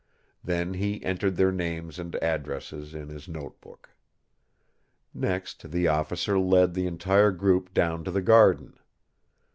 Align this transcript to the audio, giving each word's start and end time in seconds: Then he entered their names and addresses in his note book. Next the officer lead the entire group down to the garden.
Then 0.43 0.73
he 0.73 1.05
entered 1.05 1.35
their 1.35 1.51
names 1.51 1.99
and 1.99 2.15
addresses 2.23 2.95
in 2.95 3.09
his 3.09 3.27
note 3.27 3.61
book. 3.61 3.91
Next 5.13 5.69
the 5.69 5.89
officer 5.89 6.39
lead 6.39 6.73
the 6.73 6.87
entire 6.87 7.29
group 7.29 7.71
down 7.71 8.03
to 8.05 8.09
the 8.09 8.23
garden. 8.23 8.79